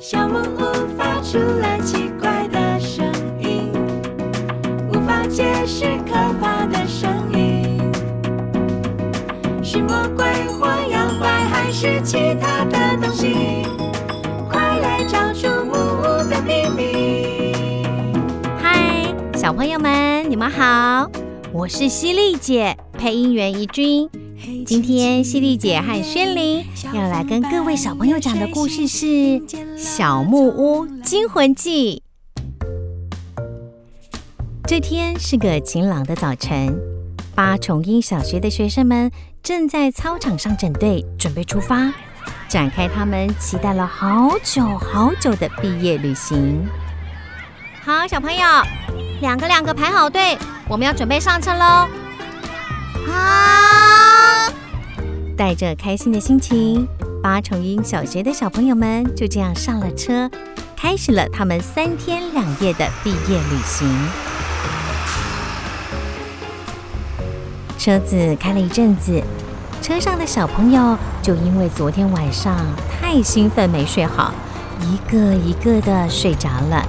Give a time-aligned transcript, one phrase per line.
[0.00, 3.04] 小木屋发出了奇怪的声
[3.40, 3.72] 音，
[4.88, 7.80] 无法解释可怕的声音，
[9.60, 13.66] 是魔鬼或妖怪还是其他的东西？
[14.48, 17.84] 快来找出木屋的秘密！
[18.62, 21.10] 嗨，小朋友们，你们好，
[21.52, 24.08] 我是犀利姐，配音员怡君。
[24.64, 29.06] 今天犀利姐和轩玲要来跟各位小朋友讲的故事是
[29.76, 32.02] 《小木屋惊魂记》。
[34.64, 36.78] 这天是个晴朗的早晨，
[37.34, 39.10] 八重樱小学的学生们
[39.42, 41.92] 正在操场上整队，准备出发，
[42.48, 46.64] 展开他们期待了好久好久的毕业旅行。
[47.82, 48.40] 好，小朋友，
[49.20, 51.88] 两个两个排好队，我们要准备上车喽！
[53.06, 53.67] 好，
[55.38, 56.84] 带着开心的心情，
[57.22, 60.28] 八重樱小学的小朋友们就这样上了车，
[60.76, 63.88] 开始了他们三天两夜的毕业旅行。
[67.78, 69.22] 车子开了一阵子，
[69.80, 72.56] 车上的小朋友就因为昨天晚上
[72.90, 74.34] 太兴奋没睡好，
[74.80, 76.84] 一个一个的睡着了。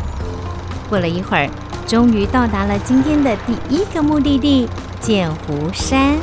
[0.90, 1.48] 过了一会儿，
[1.86, 4.68] 终于到达了今天的第一个目的地——
[5.00, 6.18] 剑湖山。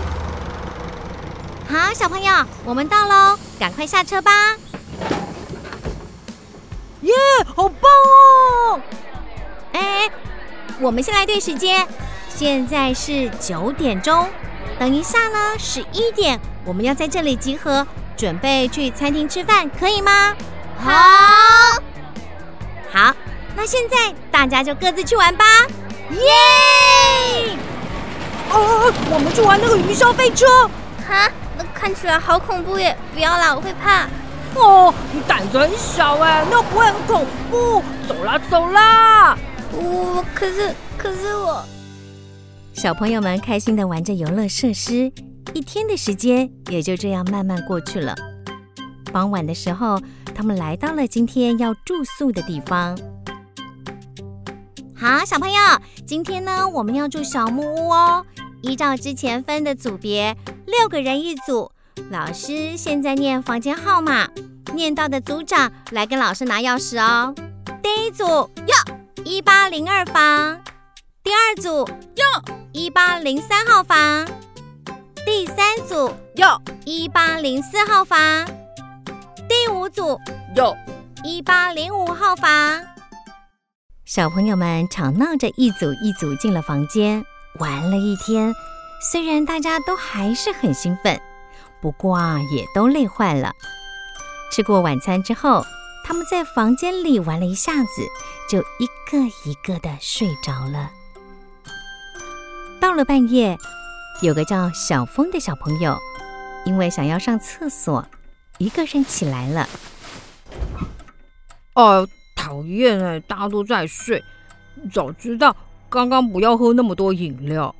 [1.68, 2.32] 好，小朋友，
[2.64, 4.30] 我们到喽，赶快下车吧！
[7.02, 7.12] 耶，
[7.44, 8.80] 好棒哦！
[9.72, 10.08] 哎，
[10.80, 11.86] 我们先来对时间，
[12.28, 14.28] 现在是九点钟。
[14.78, 20.34] 等一下呢，十一点我们要在这里集合，准备去餐厅吃饭，可以吗？
[20.78, 20.92] 好，
[22.92, 23.14] 好。
[23.56, 25.44] 那现在大家就各自去玩吧，
[26.10, 27.56] 耶！
[28.50, 30.46] 哦，我们去玩那个云霄飞车。
[31.08, 31.45] 哈，那
[31.78, 32.96] 看起来好恐怖耶！
[33.12, 34.08] 不要啦，我会怕。
[34.54, 37.82] 哦，你胆子很小哎，那不会很恐怖。
[38.08, 39.38] 走啦，走啦。
[39.72, 41.62] 我可是，可是我。
[42.72, 45.12] 小朋友们开心的玩着游乐设施，
[45.52, 48.14] 一天的时间也就这样慢慢过去了。
[49.12, 50.00] 傍晚的时候，
[50.34, 52.98] 他们来到了今天要住宿的地方。
[54.96, 55.60] 好，小朋友，
[56.06, 58.24] 今天呢，我们要住小木屋哦。
[58.62, 60.34] 依照之前分的组别，
[60.66, 61.70] 六个人一组。
[62.10, 64.28] 老师现在念房间号码，
[64.74, 67.34] 念到的组长来跟老师拿钥匙哦。
[67.82, 68.74] 第一组哟，
[69.24, 70.60] 一八零二房；
[71.24, 72.24] 第二组哟，
[72.72, 74.24] 一八零三号房；
[75.24, 78.46] 第三组哟，一八零四号房；
[79.48, 80.20] 第五组
[80.54, 80.76] 哟，
[81.24, 82.82] 一八零五号房。
[84.04, 87.24] 小朋友们吵闹着，一组一组进了房间，
[87.58, 88.54] 玩了一天。
[89.10, 91.20] 虽然大家都还是很兴奋，
[91.80, 93.52] 不过啊，也都累坏了。
[94.50, 95.64] 吃过晚餐之后，
[96.04, 98.06] 他们在房间里玩了一下子，
[98.48, 100.90] 就一个一个的睡着了。
[102.80, 103.58] 到了半夜，
[104.22, 105.96] 有个叫小峰的小朋友，
[106.64, 108.06] 因为想要上厕所，
[108.58, 109.68] 一个人起来了。
[111.74, 112.08] 哦。
[112.38, 113.18] 讨厌哎！
[113.20, 114.22] 大家都在睡，
[114.92, 115.56] 早知道
[115.88, 117.74] 刚刚不要喝那么多饮料。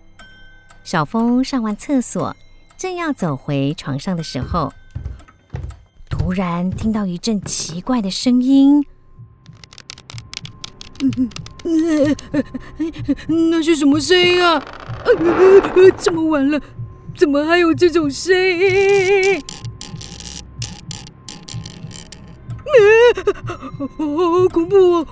[0.82, 2.34] 小峰上完厕所，
[2.86, 4.72] 正要走回床上的时候，
[6.08, 8.86] 突然听到一阵奇怪的声音。
[13.26, 14.62] 那是什么声音啊？
[15.98, 16.60] 这么晚了，
[17.16, 19.42] 怎么还有这种声音？
[23.16, 25.06] 好恐怖哦！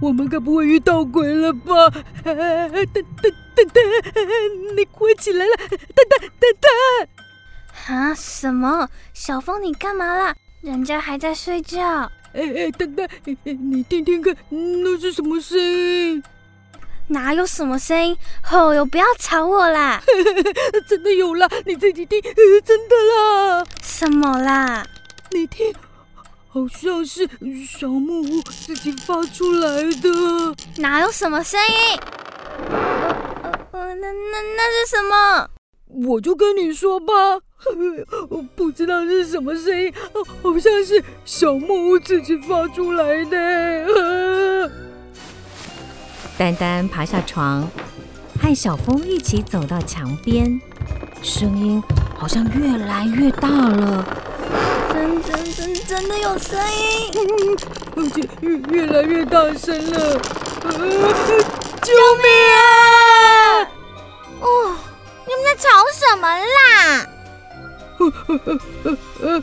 [0.00, 1.90] 我们该不会遇到鬼了吧？
[2.22, 3.04] 等等
[3.54, 3.82] 等等，
[4.76, 5.56] 你快起来了！
[5.56, 5.78] 等
[6.08, 7.96] 等等等！
[7.96, 8.14] 啊？
[8.14, 8.88] 什么？
[9.12, 10.34] 小峰，你干嘛啦？
[10.60, 12.10] 人家还在睡觉。
[12.32, 13.08] 哎哎，等等，
[13.44, 16.22] 你听听看，那是什么声音？
[17.08, 18.16] 哪有什么声音？
[18.50, 20.02] 哦哟，不要吵我啦！
[20.88, 22.20] 真的有啦，你自己听，
[22.64, 23.64] 真的啦！
[23.82, 24.84] 什么啦？
[25.30, 25.72] 你听。
[26.54, 27.28] 好像是
[27.66, 31.98] 小木屋自己发出来的，哪有什么声音？
[32.70, 35.48] 呃呃，那那那是什么？
[36.06, 37.12] 我就跟你说吧，
[38.28, 39.92] 我 不知道是什么声音，
[40.44, 44.70] 好像是小木屋自己发出来的。
[46.38, 47.68] 丹丹爬下床，
[48.40, 50.60] 和小风一起走到墙边，
[51.20, 51.82] 声音
[52.16, 54.06] 好像越来越大了。
[54.94, 57.56] 真真真真的有声音，
[57.96, 60.20] 而且越越来越大声了！
[61.82, 61.92] 救
[62.22, 63.68] 命啊！
[64.40, 64.76] 哦，
[65.26, 67.06] 你们在吵什么啦？
[67.98, 68.06] 呃
[68.84, 69.42] 呃呃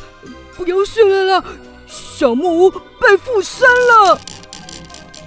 [0.56, 1.44] 不要睡了啦！
[1.86, 4.18] 小木屋被附身了。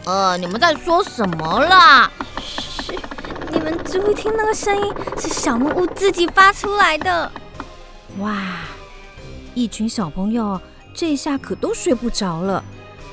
[0.06, 2.10] 呃，你们在说什么啦？
[2.40, 2.98] 嘘，
[3.50, 7.30] 你们注意听那个声音，是小木屋自己发出来的。
[8.20, 8.32] 哇！
[9.54, 10.60] 一群小朋友
[10.92, 12.62] 这下可都睡不着了，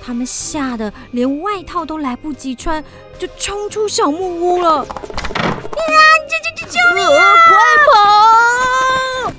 [0.04, 2.84] 他们吓得连外套都来不及穿，
[3.20, 4.80] 就冲出小木屋了。
[4.80, 4.88] 啊！
[6.28, 7.36] 救救救救命啊！
[7.48, 7.58] 快
[9.26, 9.34] 跑！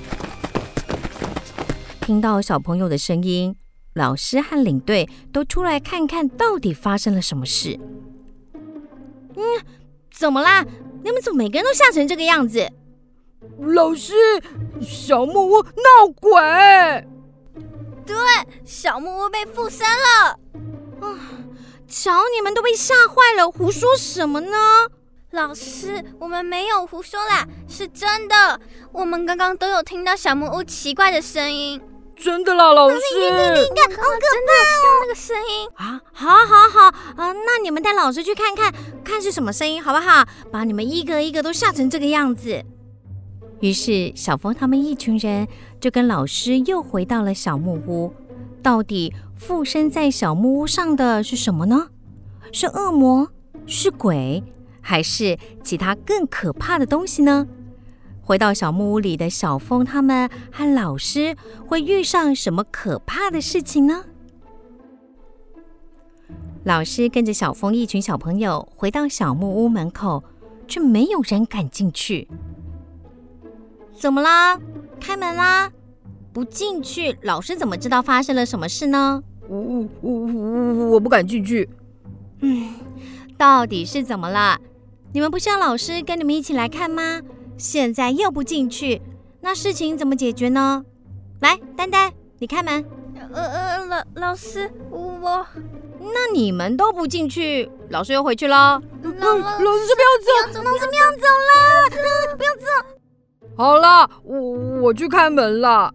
[2.01, 3.55] 听到小朋友的声音。
[3.93, 7.79] 老师和领队都出来看看到底发生了什么事。
[9.35, 9.43] 嗯，
[10.11, 10.65] 怎么啦？
[11.03, 12.71] 你们怎么每个人都吓成这个样子？
[13.59, 14.13] 老师，
[14.81, 17.07] 小木屋闹鬼！
[18.05, 18.15] 对，
[18.65, 20.37] 小木屋被附身了。
[20.99, 21.19] 啊，
[21.87, 24.57] 瞧你们都被吓坏了，胡说什么呢？
[25.31, 28.59] 老师，我们没有胡说啦，是真的。
[28.91, 31.81] 我们刚刚都有听到小木屋奇怪的声音。
[32.15, 32.95] 真的啦，老师！
[32.95, 34.19] 你看，好可怕！
[34.19, 35.99] 真的听到那个声音啊！
[36.13, 36.81] 好，好，好，
[37.17, 37.33] 啊！
[37.33, 38.71] 那你们带老师去看看，
[39.03, 40.23] 看是什么声音，好不好？
[40.51, 42.63] 把你们一个一个都吓成这个样子。
[43.63, 45.47] 于是，小峰他们一群人
[45.79, 48.13] 就跟老师又回到了小木屋。
[48.61, 51.87] 到底附身在小木屋上的是什么呢？
[52.51, 53.29] 是恶魔？
[53.65, 54.43] 是鬼？
[54.81, 57.47] 还是其他更可怕的东西呢？
[58.21, 61.33] 回到小木屋里的小峰，他们和老师
[61.65, 64.03] 会遇上什么可怕的事情呢？
[66.65, 70.21] 老师跟着小峰一群小朋友回到小木屋门口，
[70.67, 72.27] 却没有人敢进去。
[73.95, 74.59] 怎么啦？
[74.99, 75.71] 开门啦！
[76.33, 79.23] 不进去，老师怎么知道发生了什么事呢？
[79.47, 81.69] 我我我我不敢进去。
[82.41, 82.73] 嗯，
[83.37, 84.59] 到底是怎么了？
[85.13, 87.21] 你们不是要老师跟你们一起来看吗？
[87.57, 89.01] 现在又不进去，
[89.41, 90.83] 那事情怎么解决呢？
[91.39, 92.83] 来，丹丹，你开门。
[93.31, 95.45] 呃呃，老老师，我……
[95.99, 98.81] 那你们都不进去，老师又回去了。
[99.03, 100.09] 老老师不要
[100.51, 102.65] 走，老师不要走了，不要走。
[103.55, 104.37] 好了，我
[104.81, 105.93] 我去开门了。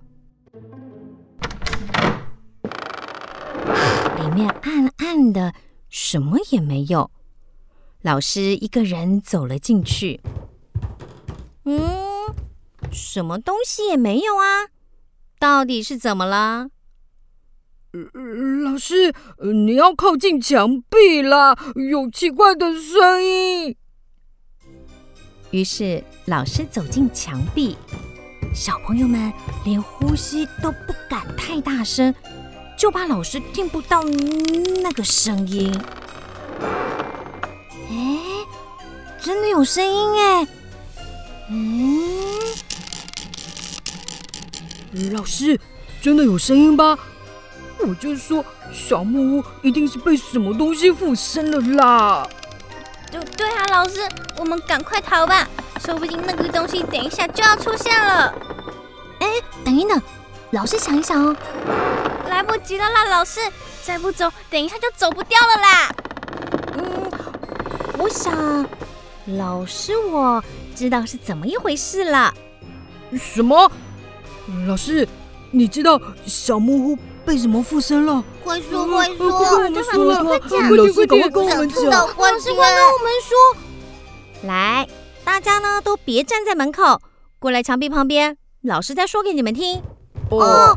[4.16, 5.52] 里面暗暗的，
[5.88, 7.10] 什么也没有。
[8.02, 10.20] 老师一个人走了进去。
[11.64, 11.81] 嗯，
[12.93, 14.69] 什么东西也没有啊？
[15.40, 16.69] 到底是怎么了？
[18.64, 19.12] 老师，
[19.52, 21.56] 你要靠近墙壁啦，
[21.90, 23.76] 有奇怪的声音。
[25.50, 27.76] 于是老师走进墙壁，
[28.54, 29.32] 小朋友们
[29.64, 32.14] 连呼吸都不敢太大声，
[32.76, 34.02] 就怕老师听不到
[34.82, 35.74] 那个声音。
[37.90, 38.18] 哎，
[39.20, 40.46] 真的有声音哎！
[41.50, 42.38] 嗯，
[45.12, 45.58] 老师，
[46.02, 46.98] 真的有声音吧？
[47.80, 52.28] 我就说小木屋一定是被什么东西附身了啦！
[53.10, 54.00] 对对啊，老师，
[54.37, 55.49] 我们赶快逃吧，
[55.84, 58.34] 说不定那个东西等一下就要出现了。
[59.20, 59.26] 哎，
[59.64, 60.00] 等一等，
[60.50, 61.37] 老师想一想哦，
[62.28, 63.40] 来不及了啦，老师，
[63.82, 65.88] 再不走，等一下就走不掉了啦。
[66.76, 67.10] 嗯，
[67.99, 68.66] 我想，
[69.26, 70.43] 老师我。
[70.76, 72.32] 知道是怎么一回事了？
[73.14, 73.69] 什么？
[74.69, 75.08] 老师，
[75.50, 78.22] 你知道小木屋被什么附身了？
[78.48, 79.30] 快说快说！
[79.30, 80.25] 快跟我们说！
[80.25, 80.75] 快讲！
[80.75, 81.84] 老师，赶快跟我们讲！
[81.84, 82.06] 老
[82.38, 83.37] 师，快跟我们说！
[84.44, 84.88] 来，
[85.23, 86.99] 大家呢都别站在门口，
[87.38, 89.82] 过来墙壁旁边，老师再说给你们听。
[90.30, 90.75] 哦，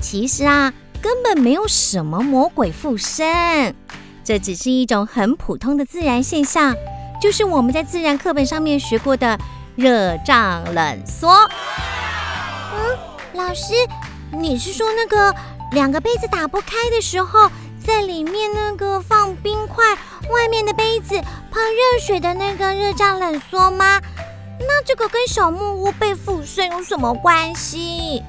[0.00, 0.72] 其实啊，
[1.02, 3.74] 根本没有什么魔鬼附身，
[4.22, 6.76] 这只是一种很普通的自然现象。
[7.20, 9.36] 就是我们在自然课本上面学过的
[9.74, 11.28] 热胀冷缩。
[12.72, 12.98] 嗯，
[13.34, 13.74] 老师，
[14.32, 15.34] 你是说那个
[15.72, 17.50] 两个杯子打不开的时候，
[17.84, 19.82] 在里面那个放冰块，
[20.30, 21.18] 外面的杯子
[21.50, 24.00] 泡热水的那个热胀冷缩吗？
[24.60, 28.22] 那这个跟小木屋被附身有什么关系？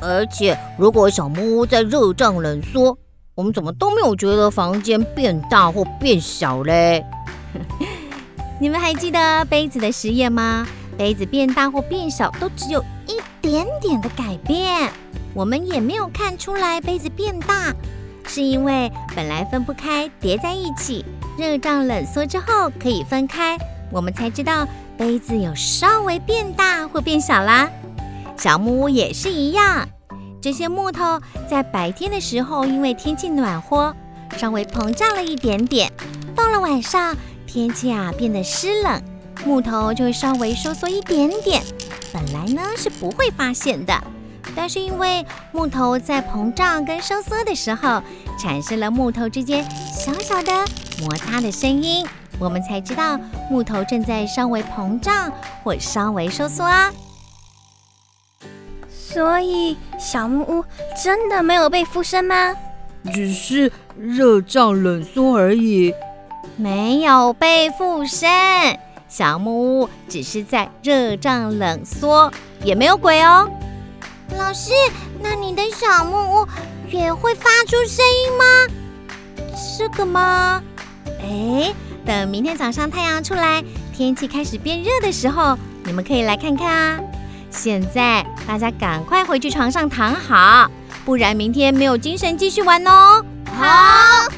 [0.00, 2.98] 而且，如果小木屋在热胀冷缩，
[3.36, 7.04] 我们怎么都没有觉得房间变大或变小嘞？
[8.60, 10.66] 你们还记得杯子的实验吗？
[10.96, 14.90] 杯子变大或变小都只有一点点的改变，
[15.34, 17.72] 我们也没有看出来杯子变大，
[18.26, 21.04] 是因为本来分不开叠在一起，
[21.38, 23.56] 热胀冷缩之后可以分开，
[23.90, 24.66] 我们才知道
[24.96, 27.68] 杯子有稍微变大或变小啦。
[28.36, 29.88] 小木屋也是一样，
[30.40, 33.94] 这些木头在白天的时候因为天气暖和，
[34.36, 35.92] 稍微膨胀了一点点，
[36.34, 37.16] 到了晚上。
[37.50, 39.02] 天气啊变得湿冷，
[39.46, 41.62] 木头就会稍微收缩一点点。
[42.12, 43.94] 本来呢是不会发现的，
[44.60, 48.02] 但是因为木头在膨胀跟收缩的时候，
[48.36, 50.52] 产生了木头之间小小的
[51.00, 52.04] 摩擦的声音，
[52.40, 53.16] 我们才知道
[53.48, 56.92] 木头正在稍微膨胀或稍微收缩啊。
[58.90, 60.64] 所以小木屋
[61.04, 62.52] 真的没有被附身吗？
[63.14, 65.94] 只是热胀冷缩而已。
[66.56, 68.28] 没有被附身，
[69.08, 72.32] 小木屋只是在热胀冷缩，
[72.64, 73.48] 也没有鬼哦。
[74.36, 74.72] 老师，
[75.20, 76.48] 那你的小木屋
[76.88, 78.44] 也会发出声音吗？
[79.78, 80.62] 这个吗？
[81.20, 81.72] 哎，
[82.04, 83.62] 等明天早上太阳出来，
[83.94, 87.00] 天气开始变热的时候，你们可以来看看啊。
[87.50, 90.70] 现在大家赶快回去床上躺好，
[91.04, 93.24] 不然明天没有精神继续玩哦。
[93.56, 94.28] 好。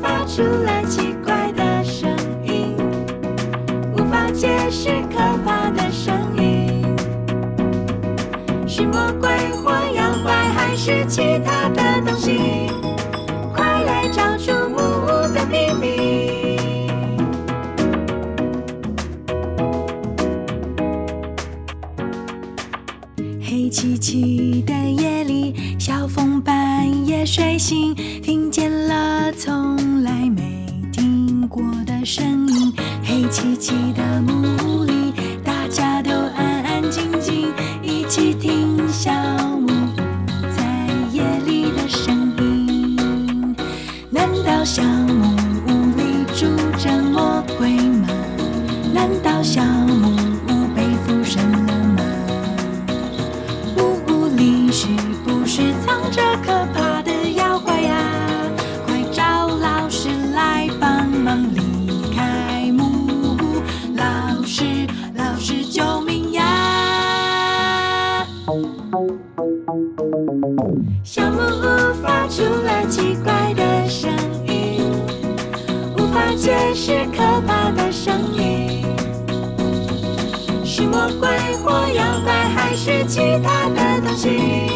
[0.00, 2.10] 发出了奇怪的声
[2.44, 2.76] 音，
[3.94, 6.84] 无法解释可怕的声音，
[8.66, 9.28] 是魔鬼
[9.62, 12.70] 或妖怪还是其他的东西？
[13.54, 15.86] 快来找出木屋的秘密！
[23.42, 29.75] 黑漆漆的夜里，小风半夜睡醒，听见了从
[32.06, 32.72] 声音。
[33.02, 39.10] 黑漆漆的木屋里，大家都安安静静，一起听小
[39.58, 39.96] 木屋
[40.56, 43.56] 在夜里的声音。
[44.08, 45.34] 难道小木
[45.66, 46.46] 屋里住
[46.78, 48.06] 着魔鬼吗？
[48.94, 50.10] 难道小木
[50.46, 52.04] 屋被附身了吗？
[53.76, 54.86] 木屋里是
[55.24, 56.22] 不是藏着
[80.76, 81.26] 是魔鬼
[81.64, 84.75] 或妖怪还是其他的东西？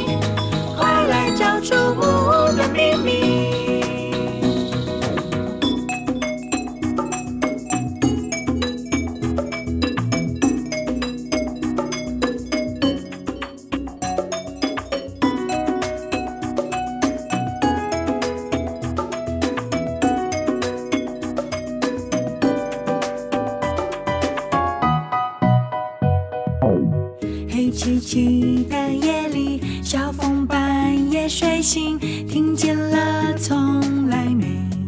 [27.81, 34.45] 漆漆的夜里，小风半夜睡醒，听见了从来没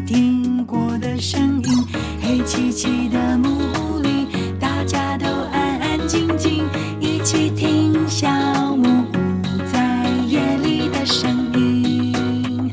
[0.06, 1.86] 听过的声音。
[2.20, 4.26] 黑漆漆的木屋里，
[4.60, 6.66] 大家都安安静静，
[7.00, 8.28] 一起听小
[8.76, 12.70] 木屋在夜里的声音。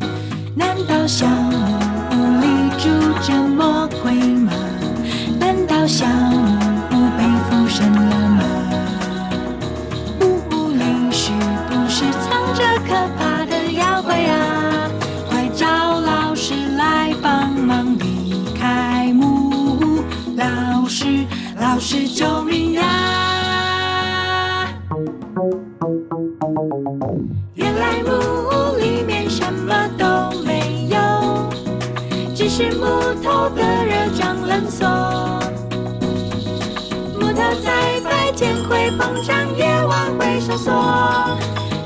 [0.53, 1.25] 难道小
[27.55, 30.05] 原来木屋里面什么都
[30.43, 30.97] 没有，
[32.35, 32.85] 只是木
[33.23, 34.87] 头的热胀冷缩。
[37.19, 40.71] 木头在白天会膨胀，夜晚会收缩，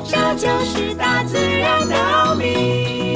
[0.05, 3.12] 这就是大自然的奥秘。